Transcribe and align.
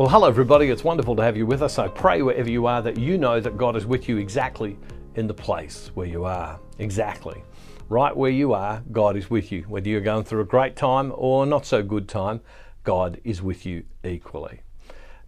Well, 0.00 0.08
hello, 0.08 0.28
everybody. 0.28 0.70
It's 0.70 0.82
wonderful 0.82 1.14
to 1.16 1.22
have 1.22 1.36
you 1.36 1.44
with 1.44 1.60
us. 1.60 1.78
I 1.78 1.86
pray 1.86 2.22
wherever 2.22 2.50
you 2.50 2.64
are 2.64 2.80
that 2.80 2.96
you 2.96 3.18
know 3.18 3.38
that 3.38 3.58
God 3.58 3.76
is 3.76 3.84
with 3.84 4.08
you 4.08 4.16
exactly 4.16 4.78
in 5.16 5.26
the 5.26 5.34
place 5.34 5.90
where 5.92 6.06
you 6.06 6.24
are. 6.24 6.58
Exactly. 6.78 7.44
Right 7.90 8.16
where 8.16 8.30
you 8.30 8.54
are, 8.54 8.82
God 8.92 9.14
is 9.18 9.28
with 9.28 9.52
you. 9.52 9.64
Whether 9.64 9.90
you're 9.90 10.00
going 10.00 10.24
through 10.24 10.40
a 10.40 10.46
great 10.46 10.74
time 10.74 11.12
or 11.14 11.44
not 11.44 11.66
so 11.66 11.82
good 11.82 12.08
time, 12.08 12.40
God 12.82 13.20
is 13.24 13.42
with 13.42 13.66
you 13.66 13.84
equally. 14.02 14.62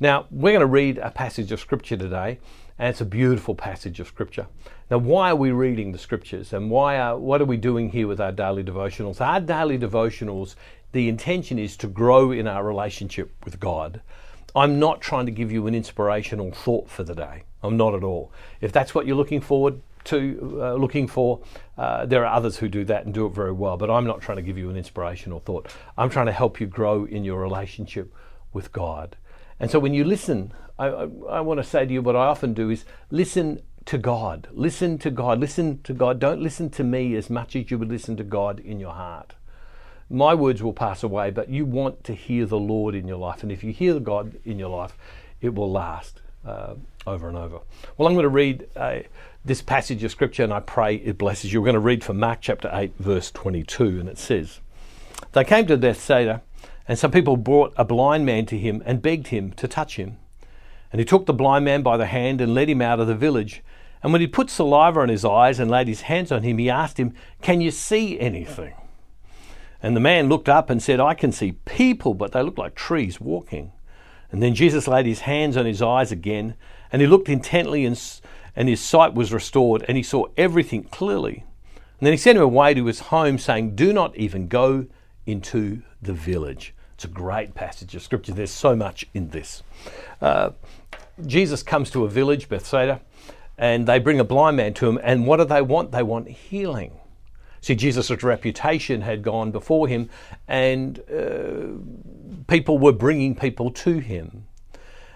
Now, 0.01 0.25
we're 0.31 0.53
going 0.53 0.61
to 0.61 0.67
read 0.67 0.97
a 0.97 1.11
passage 1.11 1.53
of 1.53 1.61
Scripture 1.61 1.99
today, 1.99 2.41
and 2.79 2.89
it's 2.89 3.03
a 3.03 3.05
beautiful 3.05 3.55
passage 3.55 4.01
of 4.01 4.09
Scripture. 4.09 4.47
Now, 4.91 4.97
why 4.97 5.33
are 5.33 5.37
we 5.37 5.51
reading 5.51 5.93
the 5.93 5.99
Scriptures, 5.99 6.55
and 6.55 6.71
why 6.71 6.99
are, 6.99 7.19
what 7.19 7.43
are 7.43 7.45
we 7.45 7.59
doing 7.59 7.91
here 7.91 8.09
with 8.09 8.23
our 8.23 8.33
daily 8.33 8.65
devotionals? 8.65 9.21
Our 9.21 9.41
daily 9.41 9.79
devotionals, 9.79 10.55
the 10.93 11.11
intention 11.11 11.59
is 11.59 11.77
to 11.77 11.89
grow 11.89 12.33
in 12.33 12.47
our 12.47 12.65
relationship 12.65 13.35
with 13.45 13.61
God. 13.61 14.01
I'm 14.55 14.79
not 14.79 15.01
trying 15.01 15.27
to 15.27 15.33
give 15.33 15.51
you 15.51 15.67
an 15.67 15.75
inspirational 15.75 16.53
thought 16.53 16.91
for 16.91 17.05
the 17.05 17.15
day. 17.15 17.45
I'm 17.63 17.77
not 17.77 17.95
at 17.95 18.05
all. 18.05 18.33
If 18.61 18.73
that's 18.73 18.95
what 18.95 19.07
you're 19.07 19.17
looking 19.17 19.41
forward 19.41 19.81
to, 20.05 20.59
uh, 20.61 20.75
looking 20.75 21.07
for, 21.07 21.41
uh, 21.79 22.05
there 22.07 22.27
are 22.27 22.35
others 22.35 22.59
who 22.59 22.69
do 22.69 22.85
that 22.85 23.05
and 23.05 23.15
do 23.15 23.27
it 23.27 23.31
very 23.31 23.53
well. 23.53 23.77
But 23.77 23.91
I'm 23.91 24.07
not 24.07 24.21
trying 24.21 24.37
to 24.37 24.43
give 24.43 24.59
you 24.59 24.69
an 24.69 24.77
inspirational 24.77 25.41
thought. 25.41 25.69
I'm 25.97 26.11
trying 26.11 26.27
to 26.27 26.33
help 26.33 26.61
you 26.61 26.67
grow 26.67 27.05
in 27.05 27.25
your 27.25 27.41
relationship 27.41 28.13
with 28.53 28.73
God. 28.73 29.17
And 29.59 29.71
so 29.71 29.79
when 29.79 29.95
you 29.95 30.05
listen, 30.05 30.53
I, 30.79 30.89
I, 30.89 31.09
I 31.31 31.41
want 31.41 31.59
to 31.59 31.65
say 31.65 31.87
to 31.87 31.93
you 31.93 32.03
what 32.03 32.17
I 32.17 32.27
often 32.27 32.53
do 32.53 32.69
is 32.69 32.85
listen 33.11 33.63
to 33.87 33.97
God. 33.97 34.49
Listen 34.53 34.99
to 34.99 35.11
God. 35.11 35.41
Listen 35.41 35.81
to 35.85 35.95
God. 35.95 36.19
Don't 36.19 36.43
listen 36.43 36.69
to 36.71 36.85
me 36.85 37.15
as 37.15 37.31
much 37.31 37.57
as 37.57 37.71
you 37.71 37.79
would 37.79 37.89
listen 37.89 38.17
to 38.17 38.25
God 38.25 38.61
in 38.61 38.79
your 38.81 38.93
heart 38.93 39.35
my 40.13 40.35
words 40.35 40.63
will 40.63 40.73
pass 40.73 41.03
away, 41.03 41.31
but 41.31 41.49
you 41.49 41.65
want 41.65 42.05
to 42.05 42.15
hear 42.15 42.45
the 42.47 42.59
Lord 42.59 42.95
in 42.95 43.09
your 43.09 43.17
life. 43.17 43.43
And 43.43 43.51
if 43.51 43.65
you 43.65 43.73
hear 43.73 43.99
God 43.99 44.39
in 44.45 44.59
your 44.59 44.69
life, 44.69 44.97
it 45.41 45.55
will 45.55 45.71
last 45.71 46.21
uh, 46.47 46.75
over 47.07 47.29
and 47.29 47.37
over. 47.37 47.61
Well, 47.97 48.07
I'm 48.07 48.15
going 48.15 48.25
to 48.25 48.29
read 48.29 48.69
uh, 48.77 49.01
this 49.45 49.63
passage 49.63 50.05
of 50.05 50.11
Scripture 50.11 50.45
and 50.45 50.53
I 50.53 50.61
pray 50.61 50.97
it 50.97 51.19
blesses 51.19 51.53
you. 51.53 51.61
We're 51.61 51.67
going 51.67 51.75
to 51.75 51.81
read 51.81 52.05
from 52.05 52.19
Mark 52.19 52.41
chapter 52.43 52.71
8, 52.73 52.93
verse 52.99 53.31
22, 53.31 54.01
and 54.01 54.09
it 54.09 54.19
says, 54.19 54.61
They 55.33 55.45
came 55.45 55.67
to 55.67 55.77
Bethsaida, 55.77 56.43
and 56.87 56.99
some 56.99 57.11
people 57.11 57.37
brought 57.37 57.73
a 57.77 57.85
blind 57.85 58.27
man 58.27 58.47
to 58.47 58.59
him 58.59 58.83
and 58.85 59.03
begged 59.03 59.29
him 59.29 59.53
to 59.53 59.67
touch 59.67 59.97
him. 59.97 60.19
And 60.93 61.01
he 61.01 61.05
took 61.07 61.27
the 61.27 61.33
blind 61.33 61.65
man 61.65 61.83
by 61.83 61.97
the 61.97 62.07
hand 62.07 62.41
and 62.41 62.55
led 62.55 62.69
him 62.69 62.83
out 62.83 63.01
of 63.01 63.07
the 63.07 63.15
village. 63.15 63.63
And 64.03 64.13
when 64.13 64.21
he 64.21 64.27
put 64.27 64.51
saliva 64.51 65.01
on 65.01 65.09
his 65.09 65.25
eyes 65.25 65.59
and 65.59 65.71
laid 65.71 65.89
his 65.89 66.03
hands 66.03 66.31
on 66.31 66.43
him, 66.43 66.59
he 66.59 66.69
asked 66.69 66.99
him, 66.99 67.15
Can 67.41 67.61
you 67.61 67.71
see 67.71 68.21
anything? 68.21 68.75
And 69.83 69.97
the 69.97 70.01
man 70.01 70.29
looked 70.29 70.49
up 70.49 70.71
and 70.71 70.81
said, 70.81 71.01
I 71.01 71.15
can 71.15 71.33
see 71.33 71.53
people, 71.65 72.15
but 72.15 72.33
they 72.33 72.43
look 72.43 72.57
like 72.57 72.75
trees 72.75 73.21
walking. 73.21 73.73
And 74.31 74.43
then 74.43 74.55
Jesus 74.55 74.87
laid 74.87 75.07
his 75.07 75.21
hands 75.21 75.57
on 75.57 75.67
his 75.67 75.83
eyes 75.83 76.13
again, 76.13 76.55
and 76.93 77.03
he 77.03 77.09
looked 77.09 77.29
intently, 77.29 77.85
and, 77.85 78.01
and 78.55 78.69
his 78.69 78.81
sight 78.81 79.13
was 79.13 79.33
restored, 79.33 79.85
and 79.89 79.97
he 79.97 80.03
saw 80.03 80.27
everything 80.37 80.85
clearly. 80.85 81.45
And 81.99 82.07
then 82.07 82.13
he 82.13 82.17
sent 82.17 82.39
him 82.39 82.45
away 82.45 82.75
to 82.75 82.87
his 82.87 83.01
home, 83.01 83.39
saying, 83.39 83.75
Do 83.75 83.93
not 83.93 84.17
even 84.17 84.49
go 84.49 84.87
into 85.27 85.83
the 86.01 86.13
village. 86.13 86.75
It's 86.95 87.05
a 87.05 87.09
great 87.09 87.55
passage 87.55 87.95
of 87.95 88.03
scripture. 88.03 88.33
There's 88.33 88.51
so 88.51 88.77
much 88.77 89.07
in 89.13 89.31
this. 89.31 89.63
Uh, 90.21 90.51
Jesus 91.27 91.63
comes 91.63 91.91
to 91.91 92.05
a 92.05 92.09
village, 92.09 92.49
Bethsaida, 92.49 93.01
and 93.59 93.87
they 93.87 93.99
bring 93.99 94.21
a 94.21 94.25
blind 94.25 94.57
man 94.57 94.75
to 94.75 94.89
him. 94.89 95.01
And 95.03 95.27
what 95.27 95.39
do 95.39 95.45
they 95.45 95.63
want? 95.63 95.93
They 95.93 96.03
want 96.03 96.29
healing. 96.29 96.93
See, 97.63 97.75
Jesus' 97.75 98.11
reputation 98.23 99.01
had 99.01 99.23
gone 99.23 99.53
before 99.53 99.89
him, 99.89 100.11
and 100.47 100.99
uh, 101.11 102.45
people 102.49 102.77
were 102.77 102.93
bringing 102.93 103.35
people 103.35 103.71
to 103.71 103.99
him. 103.99 104.45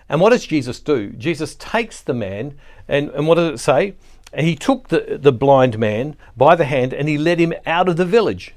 And 0.08 0.20
what 0.20 0.30
does 0.30 0.46
Jesus 0.46 0.80
do? 0.80 1.10
Jesus 1.10 1.56
takes 1.56 2.00
the 2.00 2.14
man, 2.14 2.56
and, 2.86 3.10
and 3.10 3.26
what 3.26 3.34
does 3.34 3.60
it 3.60 3.62
say? 3.62 3.96
He 4.34 4.54
took 4.54 4.88
the, 4.88 5.18
the 5.20 5.32
blind 5.32 5.78
man 5.78 6.16
by 6.36 6.54
the 6.56 6.64
hand 6.64 6.92
and 6.92 7.08
he 7.08 7.16
led 7.16 7.38
him 7.38 7.54
out 7.64 7.88
of 7.88 7.96
the 7.96 8.04
village. 8.04 8.54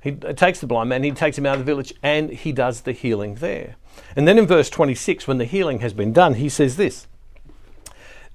He 0.00 0.12
takes 0.12 0.60
the 0.60 0.66
blind 0.66 0.88
man, 0.88 1.02
he 1.02 1.10
takes 1.10 1.36
him 1.36 1.46
out 1.46 1.54
of 1.54 1.60
the 1.60 1.64
village, 1.64 1.92
and 2.02 2.30
he 2.30 2.52
does 2.52 2.82
the 2.82 2.92
healing 2.92 3.36
there. 3.36 3.76
And 4.16 4.26
then 4.26 4.38
in 4.38 4.46
verse 4.46 4.70
26, 4.70 5.28
when 5.28 5.38
the 5.38 5.44
healing 5.44 5.80
has 5.80 5.92
been 5.92 6.12
done, 6.12 6.34
he 6.34 6.48
says 6.48 6.76
this 6.76 7.06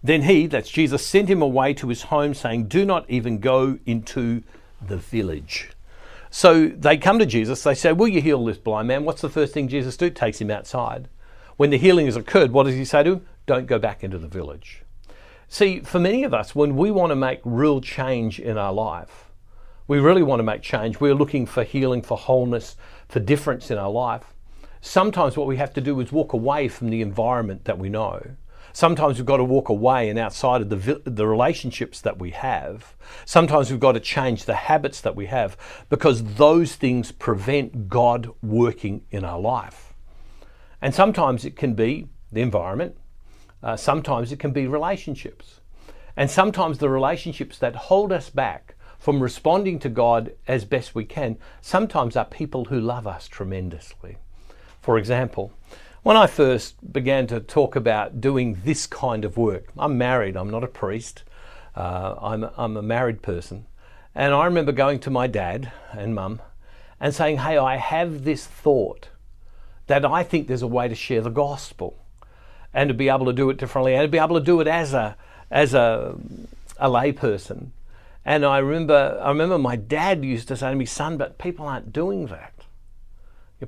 then 0.05 0.23
he, 0.23 0.47
that's 0.47 0.69
Jesus, 0.69 1.05
sent 1.05 1.29
him 1.29 1.41
away 1.41 1.73
to 1.75 1.87
his 1.89 2.03
home, 2.03 2.33
saying, 2.33 2.67
Do 2.67 2.85
not 2.85 3.09
even 3.09 3.39
go 3.39 3.79
into 3.85 4.43
the 4.85 4.97
village. 4.97 5.71
So 6.29 6.67
they 6.67 6.97
come 6.97 7.17
to 7.19 7.25
Jesus, 7.25 7.63
they 7.63 7.75
say, 7.75 7.93
Will 7.93 8.07
you 8.07 8.21
heal 8.21 8.43
this 8.45 8.57
blind 8.57 8.87
man? 8.87 9.05
What's 9.05 9.21
the 9.21 9.29
first 9.29 9.53
thing 9.53 9.67
Jesus 9.67 9.97
do? 9.97 10.09
Takes 10.09 10.39
him 10.39 10.51
outside. 10.51 11.07
When 11.57 11.69
the 11.69 11.77
healing 11.77 12.05
has 12.07 12.17
occurred, 12.17 12.51
what 12.51 12.63
does 12.63 12.75
he 12.75 12.85
say 12.85 13.03
to 13.03 13.13
him? 13.13 13.25
Don't 13.45 13.67
go 13.67 13.79
back 13.79 14.03
into 14.03 14.17
the 14.17 14.27
village. 14.27 14.83
See, 15.47 15.79
for 15.79 15.99
many 15.99 16.23
of 16.23 16.33
us, 16.33 16.53
when 16.53 16.75
we 16.75 16.91
want 16.91 17.11
to 17.11 17.15
make 17.15 17.39
real 17.43 17.79
change 17.79 18.39
in 18.39 18.57
our 18.57 18.73
life, 18.73 19.31
we 19.87 19.99
really 19.99 20.23
want 20.23 20.39
to 20.39 20.43
make 20.43 20.61
change, 20.61 20.99
we're 20.99 21.13
looking 21.13 21.45
for 21.45 21.63
healing, 21.63 22.01
for 22.01 22.17
wholeness, 22.17 22.75
for 23.07 23.19
difference 23.19 23.71
in 23.71 23.77
our 23.77 23.91
life. 23.91 24.33
Sometimes 24.81 25.37
what 25.37 25.47
we 25.47 25.57
have 25.57 25.73
to 25.75 25.81
do 25.81 25.99
is 25.99 26.11
walk 26.11 26.33
away 26.33 26.67
from 26.67 26.89
the 26.89 27.01
environment 27.01 27.65
that 27.65 27.77
we 27.77 27.89
know 27.89 28.35
Sometimes 28.75 29.17
we've 29.17 29.25
got 29.25 29.37
to 29.37 29.43
walk 29.45 29.69
away 29.69 30.09
and 30.09 30.19
outside 30.19 30.61
of 30.61 30.67
the, 30.67 31.01
the 31.05 31.25
relationships 31.25 32.01
that 32.01 32.19
we 32.19 32.31
have. 32.31 32.93
Sometimes 33.23 33.71
we've 33.71 33.79
got 33.79 33.93
to 33.93 34.01
change 34.01 34.43
the 34.43 34.53
habits 34.53 34.99
that 34.99 35.15
we 35.15 35.27
have 35.27 35.55
because 35.87 36.35
those 36.35 36.75
things 36.75 37.13
prevent 37.13 37.87
God 37.87 38.29
working 38.43 39.05
in 39.11 39.23
our 39.23 39.39
life. 39.39 39.93
And 40.81 40.93
sometimes 40.93 41.45
it 41.45 41.55
can 41.55 41.73
be 41.73 42.09
the 42.33 42.41
environment, 42.41 42.97
uh, 43.63 43.77
sometimes 43.77 44.33
it 44.33 44.39
can 44.39 44.51
be 44.51 44.67
relationships. 44.67 45.61
And 46.17 46.29
sometimes 46.29 46.79
the 46.79 46.89
relationships 46.89 47.57
that 47.59 47.77
hold 47.77 48.11
us 48.11 48.29
back 48.29 48.75
from 48.99 49.23
responding 49.23 49.79
to 49.79 49.89
God 49.89 50.33
as 50.49 50.65
best 50.65 50.93
we 50.93 51.05
can 51.05 51.37
sometimes 51.61 52.17
are 52.17 52.25
people 52.25 52.65
who 52.65 52.81
love 52.81 53.07
us 53.07 53.29
tremendously. 53.29 54.17
For 54.81 54.97
example, 54.97 55.53
when 56.05 56.15
I 56.15 56.27
first 56.27 56.93
began 56.93 57.25
to 57.27 57.39
talk 57.39 57.75
about 57.75 58.21
doing 58.21 58.61
this 58.63 58.85
kind 58.85 59.25
of 59.25 59.37
work, 59.37 59.69
I'm 59.75 59.97
married, 59.97 60.37
I'm 60.37 60.51
not 60.51 60.63
a 60.63 60.67
priest, 60.67 61.23
uh, 61.75 62.13
I'm, 62.21 62.47
I'm 62.57 62.77
a 62.77 62.83
married 62.83 63.23
person. 63.23 63.65
And 64.13 64.31
I 64.31 64.45
remember 64.45 64.71
going 64.71 64.99
to 64.99 65.09
my 65.09 65.25
dad 65.25 65.71
and 65.93 66.13
mum 66.13 66.43
and 66.99 67.15
saying, 67.15 67.37
Hey, 67.37 67.57
I 67.57 67.77
have 67.77 68.23
this 68.23 68.45
thought 68.45 69.09
that 69.87 70.05
I 70.05 70.21
think 70.21 70.47
there's 70.47 70.61
a 70.61 70.67
way 70.67 70.87
to 70.87 70.93
share 70.93 71.21
the 71.21 71.31
gospel 71.31 71.97
and 72.71 72.89
to 72.89 72.93
be 72.93 73.09
able 73.09 73.25
to 73.25 73.33
do 73.33 73.49
it 73.49 73.57
differently 73.57 73.95
and 73.95 74.03
to 74.03 74.07
be 74.07 74.19
able 74.19 74.37
to 74.37 74.45
do 74.45 74.61
it 74.61 74.67
as 74.67 74.93
a, 74.93 75.17
as 75.49 75.73
a, 75.73 76.15
a 76.77 76.87
layperson. 76.87 77.69
And 78.23 78.45
I 78.45 78.59
remember, 78.59 79.19
I 79.19 79.29
remember 79.29 79.57
my 79.57 79.75
dad 79.75 80.23
used 80.23 80.49
to 80.49 80.55
say 80.55 80.69
to 80.69 80.75
me, 80.75 80.85
Son, 80.85 81.17
but 81.17 81.39
people 81.39 81.65
aren't 81.65 81.91
doing 81.91 82.27
that. 82.27 82.53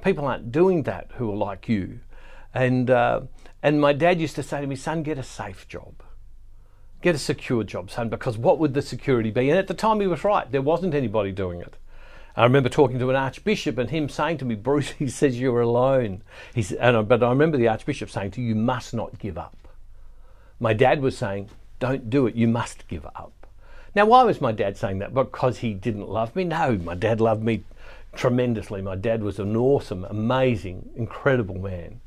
People 0.04 0.28
aren't 0.28 0.52
doing 0.52 0.84
that 0.84 1.10
who 1.16 1.32
are 1.32 1.36
like 1.36 1.68
you. 1.68 2.02
And, 2.58 2.90
uh, 2.90 3.22
and 3.62 3.80
my 3.80 3.94
dad 3.94 4.20
used 4.20 4.36
to 4.36 4.42
say 4.42 4.62
to 4.62 4.66
me, 4.66 4.76
son, 4.76 5.04
get 5.04 5.20
a 5.20 5.24
safe 5.24 5.68
job. 5.68 6.02
Get 7.04 7.14
a 7.14 7.20
secure 7.20 7.64
job, 7.64 7.92
son, 7.92 8.10
because 8.10 8.36
what 8.36 8.58
would 8.58 8.74
the 8.74 8.82
security 8.82 9.30
be? 9.30 9.52
And 9.52 9.60
at 9.60 9.68
the 9.68 9.76
time, 9.76 10.02
he 10.02 10.08
was 10.08 10.24
right. 10.24 10.52
There 10.52 10.64
wasn't 10.64 10.96
anybody 10.96 11.32
doing 11.32 11.62
it. 11.62 11.76
I 12.36 12.44
remember 12.46 12.70
talking 12.70 12.98
to 12.98 13.12
an 13.12 13.16
archbishop 13.16 13.78
and 13.78 13.92
him 13.92 14.10
saying 14.10 14.40
to 14.40 14.46
me, 14.46 14.56
Bruce, 14.56 14.90
he 15.00 15.08
says, 15.08 15.40
you're 15.40 15.62
alone. 15.62 16.24
He's, 16.56 16.72
and, 16.72 17.08
but 17.08 17.22
I 17.22 17.30
remember 17.30 17.58
the 17.58 17.68
archbishop 17.68 18.10
saying 18.10 18.32
to 18.32 18.42
you, 18.42 18.48
you 18.48 18.56
must 18.56 18.92
not 18.92 19.20
give 19.20 19.38
up. 19.38 19.68
My 20.60 20.74
dad 20.74 21.04
was 21.04 21.16
saying, 21.16 21.52
don't 21.78 22.10
do 22.10 22.26
it, 22.26 22.34
you 22.34 22.48
must 22.48 22.88
give 22.88 23.06
up. 23.06 23.46
Now, 23.94 24.08
why 24.08 24.24
was 24.24 24.42
my 24.42 24.52
dad 24.52 24.78
saying 24.78 24.98
that? 24.98 25.14
Because 25.14 25.60
he 25.60 25.76
didn't 25.76 26.10
love 26.10 26.36
me? 26.36 26.44
No, 26.44 26.76
my 26.78 26.96
dad 26.96 27.22
loved 27.22 27.44
me 27.44 27.66
tremendously. 28.16 28.82
My 28.82 28.96
dad 28.96 29.22
was 29.22 29.38
an 29.38 29.56
awesome, 29.56 30.06
amazing, 30.06 30.90
incredible 30.96 31.60
man. 31.60 32.02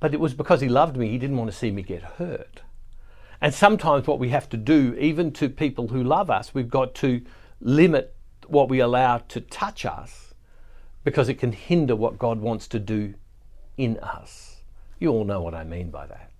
But 0.00 0.12
it 0.12 0.20
was 0.20 0.34
because 0.34 0.60
he 0.60 0.68
loved 0.68 0.96
me, 0.96 1.08
he 1.08 1.18
didn't 1.18 1.36
want 1.36 1.50
to 1.50 1.56
see 1.56 1.70
me 1.70 1.82
get 1.82 2.02
hurt. 2.02 2.62
And 3.40 3.52
sometimes 3.52 4.06
what 4.06 4.18
we 4.18 4.30
have 4.30 4.48
to 4.50 4.56
do, 4.56 4.94
even 4.98 5.32
to 5.32 5.48
people 5.48 5.88
who 5.88 6.02
love 6.02 6.30
us, 6.30 6.54
we've 6.54 6.70
got 6.70 6.94
to 6.96 7.22
limit 7.60 8.14
what 8.46 8.68
we 8.68 8.80
allow 8.80 9.18
to 9.18 9.40
touch 9.40 9.84
us 9.84 10.34
because 11.04 11.28
it 11.28 11.34
can 11.34 11.52
hinder 11.52 11.94
what 11.94 12.18
God 12.18 12.40
wants 12.40 12.66
to 12.68 12.78
do 12.78 13.14
in 13.76 13.98
us. 13.98 14.56
You 14.98 15.10
all 15.10 15.24
know 15.24 15.40
what 15.40 15.54
I 15.54 15.64
mean 15.64 15.90
by 15.90 16.06
that. 16.06 16.30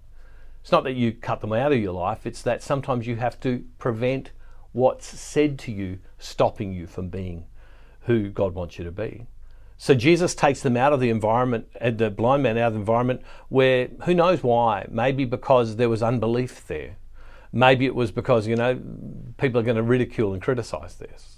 It's 0.63 0.73
not 0.73 0.85
that 0.85 0.95
you 0.95 1.13
cut 1.13 1.41
them 1.41 1.53
out 1.53 1.73
of 1.73 1.79
your 1.79 1.93
life, 1.93 2.27
it's 2.27 2.43
that 2.43 2.63
sometimes 2.63 3.07
you 3.07 3.17
have 3.17 3.39
to 3.41 3.65
prevent 3.79 4.33
what's 4.73 5.07
said 5.07 5.59
to 5.61 5.73
you 5.73 5.99
stopping 6.19 6.73
you 6.73 6.87
from 6.87 7.09
being 7.09 7.47
who 8.01 8.31
God 8.31 8.55
wants 8.55 8.79
you 8.79 8.85
to 8.85 8.91
be. 8.91 9.27
So 9.79 9.95
Jesus 9.95 10.35
takes 10.35 10.63
them 10.63 10.77
out 10.77 10.93
of 10.93 11.01
the 11.01 11.11
environment, 11.11 11.69
uh, 11.81 11.91
the 11.91 12.11
blind 12.11 12.43
man 12.43 12.57
out 12.57 12.69
of 12.69 12.75
the 12.75 12.81
environment 12.81 13.23
where 13.49 13.89
who 14.05 14.15
knows 14.15 14.43
why? 14.43 14.87
Maybe 14.91 15.25
because 15.25 15.77
there 15.77 15.89
was 15.89 16.03
unbelief 16.03 16.67
there. 16.67 16.97
Maybe 17.53 17.87
it 17.87 17.95
was 17.95 18.11
because, 18.11 18.47
you 18.47 18.57
know, 18.57 18.81
people 19.39 19.61
are 19.61 19.65
going 19.65 19.77
to 19.77 19.83
ridicule 19.83 20.33
and 20.33 20.43
criticize 20.43 20.97
this. 20.97 21.37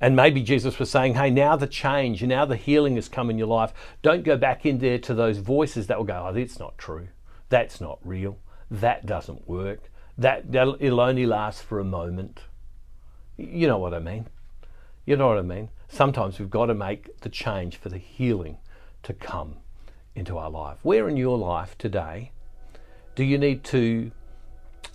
And 0.00 0.16
maybe 0.16 0.42
Jesus 0.42 0.80
was 0.80 0.90
saying, 0.90 1.14
hey, 1.14 1.30
now 1.30 1.54
the 1.54 1.68
change, 1.68 2.22
now 2.24 2.44
the 2.44 2.56
healing 2.56 2.96
has 2.96 3.08
come 3.08 3.30
in 3.30 3.38
your 3.38 3.46
life. 3.46 3.72
Don't 4.02 4.24
go 4.24 4.36
back 4.36 4.66
in 4.66 4.78
there 4.78 4.98
to 4.98 5.14
those 5.14 5.38
voices 5.38 5.86
that 5.86 5.96
will 5.98 6.04
go, 6.04 6.26
oh, 6.28 6.32
that's 6.32 6.58
not 6.58 6.76
true. 6.76 7.08
That's 7.48 7.80
not 7.80 8.00
real. 8.02 8.38
That 8.68 9.06
doesn't 9.06 9.46
work. 9.46 9.90
That, 10.18 10.46
it'll 10.52 11.00
only 11.00 11.26
last 11.26 11.62
for 11.62 11.78
a 11.78 11.84
moment. 11.84 12.40
You 13.36 13.68
know 13.68 13.78
what 13.78 13.94
I 13.94 14.00
mean? 14.00 14.26
You 15.06 15.16
know 15.16 15.28
what 15.28 15.38
I 15.38 15.42
mean? 15.42 15.68
Sometimes 15.92 16.38
we've 16.38 16.48
got 16.48 16.66
to 16.66 16.74
make 16.74 17.20
the 17.20 17.28
change 17.28 17.76
for 17.76 17.90
the 17.90 17.98
healing 17.98 18.56
to 19.02 19.12
come 19.12 19.56
into 20.14 20.38
our 20.38 20.48
life. 20.48 20.78
Where 20.80 21.06
in 21.06 21.18
your 21.18 21.36
life 21.36 21.76
today 21.76 22.32
do 23.14 23.22
you 23.22 23.36
need 23.36 23.62
to 23.64 24.10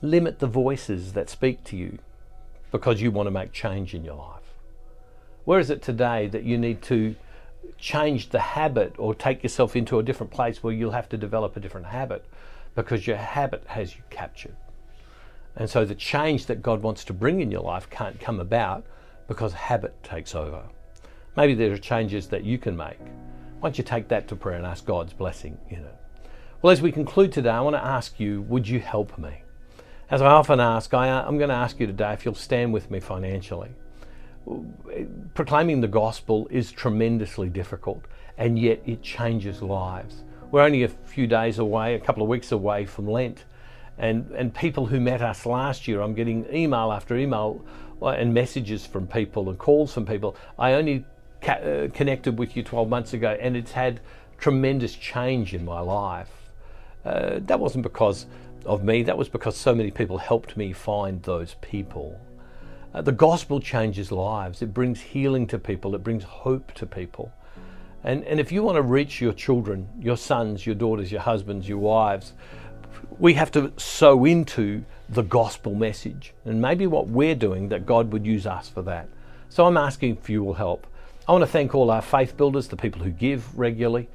limit 0.02 0.40
the 0.40 0.48
voices 0.48 1.14
that 1.14 1.30
speak 1.30 1.64
to 1.66 1.78
you 1.78 2.00
because 2.72 3.00
you 3.00 3.12
want 3.12 3.28
to 3.28 3.32
make 3.32 3.52
change 3.52 3.94
in 3.94 4.04
your 4.04 4.16
life? 4.16 4.56
Where 5.46 5.60
is 5.60 5.70
it 5.70 5.84
today 5.84 6.26
that 6.30 6.46
you 6.46 6.58
need 6.58 6.82
to 6.84 7.16
change 7.78 8.30
the 8.30 8.40
habit 8.40 8.96
or 8.98 9.14
take 9.14 9.44
yourself 9.44 9.76
into 9.76 10.00
a 10.00 10.04
different 10.04 10.32
place 10.32 10.64
where 10.64 10.74
you'll 10.74 10.90
have 10.90 11.10
to 11.10 11.18
develop 11.18 11.56
a 11.56 11.60
different 11.60 11.86
habit 11.86 12.26
because 12.74 13.06
your 13.06 13.18
habit 13.18 13.64
has 13.68 13.96
you 13.96 14.02
captured? 14.10 14.56
And 15.56 15.70
so 15.70 15.86
the 15.86 15.94
change 15.94 16.48
that 16.48 16.64
God 16.64 16.82
wants 16.82 17.04
to 17.04 17.14
bring 17.14 17.40
in 17.40 17.52
your 17.52 17.62
life 17.62 17.88
can't 17.92 18.20
come 18.20 18.40
about 18.40 18.84
because 19.28 19.54
habit 19.54 20.02
takes 20.02 20.34
over. 20.34 20.64
Maybe 21.38 21.54
there 21.54 21.72
are 21.72 21.78
changes 21.78 22.28
that 22.30 22.44
you 22.44 22.58
can 22.58 22.76
make. 22.76 23.00
Why 23.60 23.70
don't 23.70 23.78
you 23.78 23.84
take 23.84 24.08
that 24.08 24.28
to 24.30 24.36
prayer 24.36 24.58
and 24.58 24.66
ask 24.66 24.84
God's 24.86 25.14
blessing 25.14 25.56
in 25.70 25.78
it? 25.78 25.96
Well, 26.64 26.72
as 26.72 26.82
we 26.82 26.92
conclude 26.92 27.32
today, 27.32 27.52
I 27.52 27.62
want 27.62 27.76
to 27.76 27.86
ask 27.86 28.20
you 28.20 28.42
would 28.42 28.68
you 28.68 28.80
help 28.80 29.20
me? 29.20 29.44
As 30.10 30.24
I 30.24 30.32
often 30.32 30.60
ask, 30.60 30.96
I, 30.96 31.08
am 31.28 31.38
going 31.38 31.50
to 31.50 31.56
ask 31.56 31.80
you 31.80 31.86
today 31.86 32.12
if 32.14 32.26
you'll 32.26 32.34
stand 32.34 32.74
with 32.74 32.90
me 32.90 33.00
financially. 33.00 33.70
Proclaiming 35.36 35.80
the 35.80 35.88
gospel 35.88 36.48
is 36.50 36.72
tremendously 36.72 37.50
difficult, 37.50 38.04
and 38.40 38.58
yet 38.58 38.82
it 38.88 39.04
changes 39.04 39.62
lives. 39.62 40.24
We're 40.50 40.64
only 40.64 40.84
a 40.84 40.88
few 40.88 41.28
days 41.28 41.60
away, 41.60 41.94
a 41.94 42.00
couple 42.00 42.24
of 42.24 42.30
weeks 42.30 42.52
away 42.52 42.86
from 42.86 43.08
Lent, 43.08 43.44
and, 44.00 44.32
and 44.32 44.56
people 44.56 44.88
who 44.88 45.00
met 45.00 45.22
us 45.22 45.46
last 45.46 45.88
year, 45.88 46.02
I'm 46.02 46.16
getting 46.16 46.48
email 46.52 46.92
after 46.92 47.16
email 47.16 47.64
uh, 48.02 48.08
and 48.10 48.34
messages 48.34 48.88
from 48.88 49.06
people 49.06 49.50
and 49.50 49.60
calls 49.60 49.94
from 49.94 50.06
people. 50.06 50.36
I 50.58 50.74
only 50.74 51.06
uh, 51.48 51.88
connected 51.94 52.38
with 52.38 52.56
you 52.56 52.64
12 52.64 52.90
months 52.90 53.14
ago, 53.14 53.38
and 53.40 53.56
it's 53.56 53.72
had 53.72 54.00
tremendous 54.38 54.94
change 54.94 55.54
in 55.54 55.66
my 55.66 55.80
life. 55.80 56.30
Uh, 57.06 57.40
that 57.46 57.60
wasn't 57.60 57.84
because 57.84 58.26
of 58.66 58.84
me, 58.84 59.04
that 59.04 59.18
was 59.18 59.30
because 59.30 59.56
so 59.56 59.74
many 59.74 59.92
people 59.92 60.18
helped 60.18 60.58
me 60.58 60.74
find 60.74 61.24
those 61.24 61.56
people. 61.62 62.20
Uh, 62.94 63.02
the 63.02 63.12
gospel 63.12 63.60
changes 63.60 64.12
lives, 64.12 64.62
it 64.62 64.74
brings 64.74 65.00
healing 65.00 65.48
to 65.48 65.58
people, 65.58 65.96
it 65.96 66.04
brings 66.04 66.24
hope 66.24 66.74
to 66.74 66.86
people. 66.86 67.32
And, 68.04 68.24
and 68.26 68.40
if 68.40 68.52
you 68.52 68.64
want 68.64 68.76
to 68.76 68.82
reach 68.82 69.22
your 69.22 69.34
children, 69.34 69.88
your 70.00 70.18
sons, 70.18 70.66
your 70.66 70.76
daughters, 70.76 71.12
your 71.12 71.22
husbands, 71.22 71.68
your 71.68 71.80
wives, 71.80 72.34
we 73.20 73.34
have 73.34 73.52
to 73.52 73.74
sow 73.78 74.26
into 74.26 74.84
the 75.10 75.24
gospel 75.24 75.74
message. 75.74 76.34
And 76.46 76.62
maybe 76.62 76.88
what 76.88 77.08
we're 77.08 77.36
doing, 77.36 77.70
that 77.70 77.86
God 77.86 78.12
would 78.12 78.26
use 78.26 78.46
us 78.46 78.70
for 78.70 78.82
that. 78.84 79.10
So 79.50 79.66
I'm 79.66 79.78
asking 79.78 80.18
if 80.18 80.30
you 80.30 80.44
will 80.44 80.54
help. 80.54 80.88
I 81.28 81.34
want 81.34 81.42
to 81.42 81.48
thank 81.48 81.76
all 81.76 81.92
our 81.92 82.02
faith 82.02 82.38
builders, 82.38 82.70
the 82.70 82.78
people 82.78 83.02
who 83.02 83.10
give 83.10 83.60
regularly. 83.60 84.08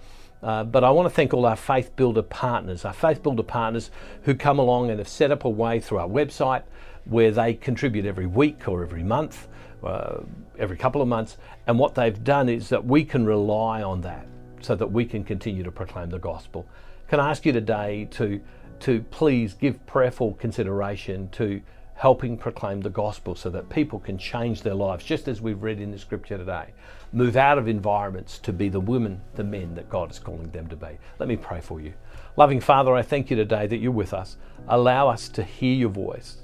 Uh, 0.43 0.65
but 0.65 0.83
I 0.83 0.91
want 0.91 1.07
to 1.07 1.15
thank 1.15 1.35
all 1.35 1.45
our 1.45 1.57
faith 1.57 1.95
builder 1.95 2.23
partners, 2.23 2.87
our 2.87 2.95
faith 2.95 3.23
builder 3.23 3.43
partners 3.43 3.91
who 4.23 4.35
come 4.35 4.59
along 4.59 4.89
and 4.89 4.99
have 4.99 5.09
set 5.09 5.31
up 5.31 5.45
a 5.45 5.51
way 5.51 5.79
through 5.79 5.99
our 5.99 6.09
website 6.09 6.63
where 7.05 7.31
they 7.31 7.53
contribute 7.53 8.07
every 8.07 8.25
week 8.25 8.67
or 8.67 8.83
every 8.83 9.03
month, 9.03 9.47
uh, 9.85 10.21
every 10.59 10.79
couple 10.79 11.03
of 11.03 11.09
months. 11.09 11.37
And 11.67 11.79
what 11.79 11.95
they've 11.95 12.25
done 12.25 12.49
is 12.49 12.71
that 12.71 12.83
we 12.83 13.05
can 13.05 13.27
rely 13.27 13.83
on 13.83 14.01
that 14.01 14.27
so 14.63 14.75
that 14.75 14.91
we 14.91 15.05
can 15.05 15.23
continue 15.23 15.63
to 15.65 15.71
proclaim 15.71 16.09
the 16.09 16.19
gospel. 16.19 16.67
Can 17.09 17.21
I 17.21 17.31
ask 17.31 17.45
you 17.45 17.53
today 17.53 18.07
to 18.13 18.41
to 18.81 19.01
please 19.13 19.55
give 19.55 19.85
prayerful 19.87 20.35
consideration 20.35 21.29
to 21.29 21.61
helping 21.95 22.37
proclaim 22.37 22.81
the 22.81 22.91
gospel 22.91 23.37
so 23.37 23.49
that 23.49 23.69
people 23.69 24.01
can 24.01 24.19
change 24.19 24.63
their 24.63 24.75
lives, 24.75 25.05
just 25.05 25.29
as 25.29 25.41
we've 25.41 25.63
read 25.63 25.81
in 25.81 25.93
the 25.93 25.99
scripture 25.99 26.37
today. 26.37 26.67
Move 27.13 27.37
out 27.37 27.59
of 27.59 27.69
environments 27.69 28.39
to 28.39 28.53
be 28.53 28.71
the 28.71 28.81
women, 28.81 29.21
the 29.35 29.45
men 29.45 29.75
that 29.75 29.91
God 29.91 30.11
is 30.11 30.19
calling 30.19 30.51
them 30.51 30.67
to 30.69 30.77
be. 30.77 30.99
Let 31.19 31.29
me 31.29 31.37
pray 31.37 31.61
for 31.61 31.81
you. 31.81 31.93
Loving 32.37 32.61
Father, 32.61 32.95
I 32.95 33.03
thank 33.03 33.31
you 33.31 33.37
today 33.37 33.67
that 33.67 33.77
you're 33.77 33.93
with 33.93 34.15
us. 34.15 34.39
Allow 34.67 35.09
us 35.09 35.29
to 35.31 35.43
hear 35.43 35.75
your 35.75 35.91
voice, 35.91 36.39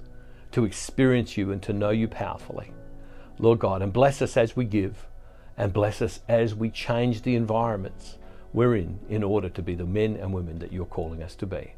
to 0.53 0.67
experience 0.67 1.39
you, 1.39 1.53
and 1.53 1.63
to 1.63 1.73
know 1.73 1.91
you 1.91 2.07
powerfully. 2.07 2.73
Lord 3.39 3.61
God, 3.61 3.81
and 3.81 3.93
bless 3.93 4.21
us 4.21 4.37
as 4.37 4.57
we 4.57 4.67
give, 4.67 5.07
and 5.57 5.73
bless 5.73 6.03
us 6.03 6.21
as 6.29 6.55
we 6.55 6.69
change 6.69 7.23
the 7.23 7.35
environments 7.35 8.19
we're 8.53 8.77
in 8.77 8.99
in 9.09 9.23
order 9.23 9.49
to 9.49 9.63
be 9.63 9.75
the 9.75 9.87
men 9.87 10.17
and 10.17 10.33
women 10.33 10.59
that 10.59 10.73
you're 10.73 10.87
calling 10.87 11.23
us 11.23 11.35
to 11.37 11.47
be. 11.47 11.73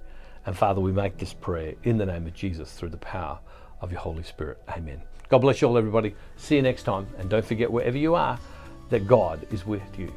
And 0.47 0.57
Father, 0.57 0.81
we 0.81 0.93
make 0.93 1.19
this 1.19 1.33
prayer 1.33 1.75
in 1.85 1.99
the 1.99 2.07
name 2.07 2.27
of 2.27 2.35
Jesus 2.35 2.73
through 2.73 2.89
the 2.89 2.97
power 2.97 3.39
of 3.81 3.93
your 3.93 4.01
Holy 4.01 4.23
Spirit. 4.23 4.61
Amen. 4.69 5.03
God 5.29 5.39
bless 5.39 5.61
you 5.61 5.69
all, 5.69 5.79
everybody. 5.79 6.15
See 6.37 6.57
you 6.57 6.63
next 6.63 6.83
time. 6.83 7.07
And 7.19 7.31
don't 7.31 7.45
forget, 7.45 7.71
wherever 7.71 7.97
you 7.97 8.15
are, 8.15 8.39
that 8.91 9.07
God 9.07 9.47
is 9.51 9.65
with 9.65 9.99
you. 9.99 10.13